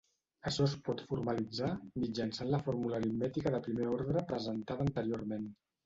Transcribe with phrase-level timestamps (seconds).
[0.51, 1.69] Això es pot formalitzar
[2.05, 5.51] mitjançant la fórmula aritmètica de primer ordre presentada anteriorment.